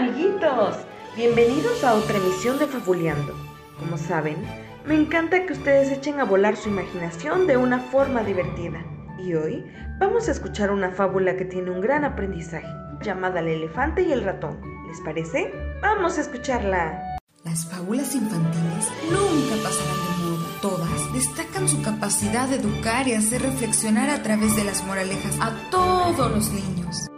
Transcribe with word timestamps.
Amiguitos, 0.00 0.76
bienvenidos 1.14 1.84
a 1.84 1.92
otra 1.92 2.16
emisión 2.16 2.58
de 2.58 2.66
Fabuleando. 2.66 3.34
Como 3.78 3.98
saben, 3.98 4.36
me 4.86 4.94
encanta 4.94 5.44
que 5.44 5.52
ustedes 5.52 5.90
echen 5.90 6.20
a 6.20 6.24
volar 6.24 6.56
su 6.56 6.70
imaginación 6.70 7.46
de 7.46 7.58
una 7.58 7.80
forma 7.80 8.22
divertida. 8.22 8.82
Y 9.18 9.34
hoy 9.34 9.62
vamos 9.98 10.26
a 10.26 10.32
escuchar 10.32 10.70
una 10.70 10.90
fábula 10.90 11.36
que 11.36 11.44
tiene 11.44 11.70
un 11.70 11.82
gran 11.82 12.06
aprendizaje, 12.06 12.66
llamada 13.02 13.40
El 13.40 13.48
elefante 13.48 14.00
y 14.00 14.10
el 14.10 14.24
ratón. 14.24 14.58
¿Les 14.88 14.98
parece? 15.02 15.52
Vamos 15.82 16.16
a 16.16 16.22
escucharla. 16.22 17.18
Las 17.44 17.66
fábulas 17.66 18.14
infantiles 18.14 18.88
nunca 19.10 19.62
pasarán 19.62 19.98
de 19.98 20.30
moda. 20.30 20.60
Todas 20.62 21.12
destacan 21.12 21.68
su 21.68 21.82
capacidad 21.82 22.48
de 22.48 22.56
educar 22.56 23.06
y 23.06 23.12
hacer 23.12 23.42
reflexionar 23.42 24.08
a 24.08 24.22
través 24.22 24.56
de 24.56 24.64
las 24.64 24.82
moralejas 24.82 25.36
a 25.42 25.52
todos 25.70 26.30
los 26.30 26.50
niños. 26.52 27.10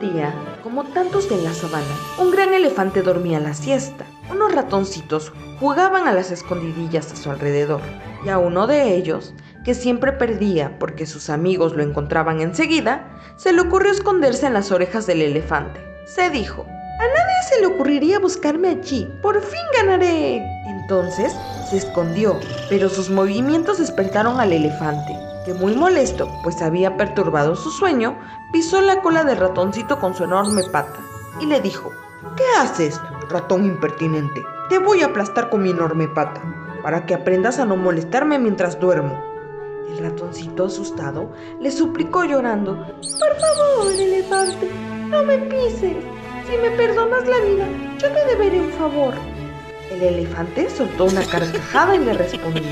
Un 0.00 0.14
día, 0.14 0.32
como 0.62 0.84
tantos 0.84 1.28
de 1.28 1.42
la 1.42 1.52
sabana, 1.52 1.84
un 2.20 2.30
gran 2.30 2.54
elefante 2.54 3.02
dormía 3.02 3.40
la 3.40 3.52
siesta. 3.52 4.06
Unos 4.30 4.54
ratoncitos 4.54 5.32
jugaban 5.58 6.06
a 6.06 6.12
las 6.12 6.30
escondidillas 6.30 7.12
a 7.12 7.16
su 7.16 7.30
alrededor, 7.32 7.80
y 8.24 8.28
a 8.28 8.38
uno 8.38 8.68
de 8.68 8.94
ellos, 8.94 9.34
que 9.64 9.74
siempre 9.74 10.12
perdía 10.12 10.78
porque 10.78 11.04
sus 11.04 11.30
amigos 11.30 11.74
lo 11.74 11.82
encontraban 11.82 12.40
enseguida, 12.40 13.10
se 13.36 13.52
le 13.52 13.60
ocurrió 13.60 13.90
esconderse 13.90 14.46
en 14.46 14.54
las 14.54 14.70
orejas 14.70 15.04
del 15.08 15.20
elefante. 15.20 15.80
Se 16.06 16.30
dijo, 16.30 16.64
nadie 17.38 17.48
se 17.48 17.60
le 17.60 17.66
ocurriría 17.66 18.18
buscarme 18.18 18.68
allí. 18.68 19.08
Por 19.22 19.40
fin 19.40 19.60
ganaré. 19.76 20.42
Entonces 20.66 21.34
se 21.68 21.76
escondió, 21.76 22.38
pero 22.68 22.88
sus 22.88 23.10
movimientos 23.10 23.78
despertaron 23.78 24.40
al 24.40 24.52
elefante, 24.52 25.16
que 25.44 25.54
muy 25.54 25.74
molesto, 25.74 26.28
pues 26.42 26.62
había 26.62 26.96
perturbado 26.96 27.56
su 27.56 27.70
sueño, 27.70 28.18
pisó 28.52 28.80
la 28.80 29.02
cola 29.02 29.24
del 29.24 29.38
ratoncito 29.38 29.98
con 29.98 30.14
su 30.14 30.24
enorme 30.24 30.62
pata 30.72 30.98
y 31.40 31.46
le 31.46 31.60
dijo, 31.60 31.92
¿Qué 32.36 32.44
haces, 32.58 33.00
ratón 33.28 33.64
impertinente? 33.64 34.42
Te 34.68 34.78
voy 34.78 35.02
a 35.02 35.06
aplastar 35.06 35.50
con 35.50 35.62
mi 35.62 35.70
enorme 35.70 36.08
pata, 36.08 36.42
para 36.82 37.06
que 37.06 37.14
aprendas 37.14 37.58
a 37.58 37.64
no 37.64 37.76
molestarme 37.76 38.38
mientras 38.38 38.80
duermo. 38.80 39.22
El 39.90 39.98
ratoncito 39.98 40.66
asustado 40.66 41.32
le 41.60 41.70
suplicó 41.70 42.24
llorando, 42.24 42.76
Por 42.76 43.36
favor, 43.36 43.92
elefante, 43.92 44.70
no 45.08 45.22
me 45.22 45.38
pises. 45.38 45.96
Si 46.48 46.56
me 46.56 46.70
perdonas 46.70 47.28
la 47.28 47.40
vida, 47.40 47.66
yo 47.98 48.10
te 48.10 48.24
deberé 48.24 48.58
un 48.58 48.70
favor. 48.70 49.12
El 49.90 50.02
elefante 50.02 50.70
soltó 50.70 51.04
una 51.04 51.22
carcajada 51.26 51.94
y 51.94 51.98
le 51.98 52.14
respondió, 52.14 52.62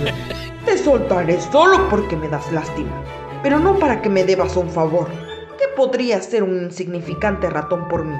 Te 0.64 0.78
soltaré 0.78 1.38
solo 1.42 1.86
porque 1.91 2.16
me 2.16 2.30
das 2.30 2.50
lástima, 2.52 3.02
pero 3.42 3.58
no 3.58 3.78
para 3.78 4.00
que 4.00 4.08
me 4.08 4.24
debas 4.24 4.56
un 4.56 4.70
favor. 4.70 5.08
¿Qué 5.58 5.66
podría 5.77 6.16
hacer 6.16 6.42
un 6.42 6.56
insignificante 6.62 7.50
ratón 7.50 7.86
por 7.86 8.06
mí? 8.06 8.16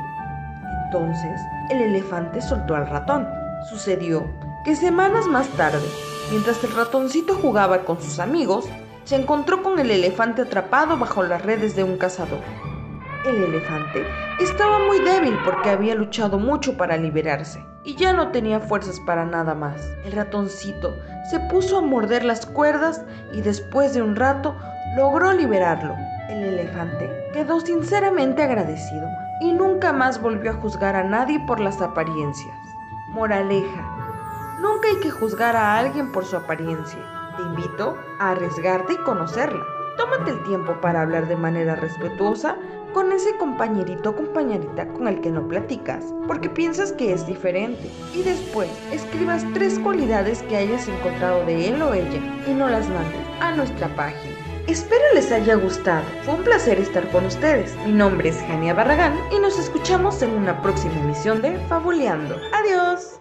Entonces, 0.85 1.41
el 1.71 1.81
elefante 1.81 2.43
soltó 2.43 2.77
al 2.77 2.89
ratón. 2.89 3.27
Sucedió 3.71 4.27
que 4.63 4.77
semanas 4.77 5.27
más 5.27 5.49
tarde, 5.57 5.89
mientras 6.31 6.63
el 6.65 6.75
ratoncito 6.75 7.35
jugaba 7.35 7.87
con 7.87 7.99
sus 8.03 8.19
amigos, 8.19 8.67
se 9.05 9.17
encontró 9.17 9.63
con 9.63 9.79
el 9.79 9.91
elefante 9.91 10.43
atrapado 10.43 10.99
bajo 10.99 11.23
las 11.23 11.41
redes 11.41 11.75
de 11.75 11.83
un 11.83 11.97
cazador. 11.97 12.41
El 13.27 13.43
elefante 13.43 14.07
estaba 14.39 14.79
muy 14.79 15.01
débil 15.01 15.37
porque 15.45 15.71
había 15.71 15.97
luchado 15.97 16.39
mucho 16.39 16.77
para 16.77 16.97
liberarse 16.97 17.61
y 17.83 17.97
ya 17.97 18.13
no 18.13 18.31
tenía 18.31 18.61
fuerzas 18.61 19.01
para 19.01 19.25
nada 19.25 19.53
más. 19.53 19.83
El 20.05 20.13
ratoncito 20.13 20.95
se 21.29 21.41
puso 21.41 21.79
a 21.79 21.81
morder 21.83 22.25
las 22.25 22.47
cuerdas 22.47 23.05
y 23.33 23.41
después 23.41 23.95
de 23.95 24.03
un 24.03 24.15
rato 24.15 24.55
logró 24.97 25.33
liberarlo. 25.33 25.97
El 26.29 26.45
elefante 26.45 27.11
quedó 27.33 27.59
sinceramente 27.59 28.45
agradecido 28.45 29.09
y 29.41 29.53
nunca 29.53 29.93
más 29.93 30.23
volvió 30.23 30.53
a 30.53 30.61
juzgar 30.61 30.95
a 30.95 31.03
nadie 31.03 31.41
por 31.49 31.59
las 31.59 31.83
apariencias. 31.83 32.57
Moraleja, 33.09 34.57
nunca 34.61 34.87
hay 34.87 35.01
que 35.01 35.11
juzgar 35.11 35.57
a 35.57 35.77
alguien 35.77 36.13
por 36.13 36.25
su 36.25 36.37
apariencia. 36.37 37.01
Te 37.37 37.43
invito 37.43 37.99
a 38.21 38.31
arriesgarte 38.31 38.93
y 38.93 38.99
conocerla. 38.99 39.65
Tómate 39.97 40.31
el 40.31 40.45
tiempo 40.45 40.81
para 40.81 41.01
hablar 41.01 41.27
de 41.27 41.37
manera 41.37 41.75
respetuosa 41.75 42.57
con 42.93 43.13
ese 43.13 43.37
compañerito 43.37 44.11
o 44.11 44.17
compañerita 44.17 44.89
con 44.89 45.09
el 45.09 45.21
que 45.21 45.31
no 45.31 45.47
platicas, 45.47 46.05
porque 46.27 46.49
piensas 46.49 46.93
que 46.93 47.13
es 47.13 47.27
diferente. 47.27 47.91
Y 48.15 48.23
después 48.23 48.69
escribas 48.93 49.45
tres 49.55 49.79
cualidades 49.79 50.43
que 50.45 50.57
hayas 50.57 50.89
encontrado 50.89 51.45
de 51.47 51.69
él 51.69 51.83
o 51.83 51.95
ella 51.95 52.21
y 52.47 52.55
no 52.55 52.69
las 52.69 52.89
mandes 52.89 53.27
a 53.41 53.53
nuestra 53.53 53.89
página. 53.97 54.35
Espero 54.67 55.05
les 55.15 55.31
haya 55.31 55.55
gustado. 55.55 56.05
Fue 56.25 56.35
un 56.35 56.43
placer 56.43 56.79
estar 56.81 57.09
con 57.11 57.25
ustedes. 57.27 57.77
Mi 57.87 57.93
nombre 57.93 58.31
es 58.31 58.39
Jania 58.49 58.75
Barragán 58.75 59.17
y 59.31 59.39
nos 59.39 59.59
escuchamos 59.59 60.23
en 60.23 60.31
una 60.31 60.61
próxima 60.61 60.99
emisión 60.99 61.41
de 61.41 61.57
Fabuleando. 61.69 62.37
Adiós. 62.53 63.21